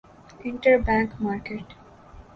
inter 0.45 0.75
bank 0.85 1.09
market 1.21 1.67